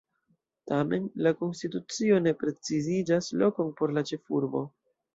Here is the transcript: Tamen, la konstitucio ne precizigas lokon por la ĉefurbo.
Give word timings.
Tamen, 0.71 1.05
la 1.25 1.33
konstitucio 1.43 2.19
ne 2.29 2.35
precizigas 2.41 3.31
lokon 3.45 3.73
por 3.79 3.99
la 4.01 4.09
ĉefurbo. 4.13 4.69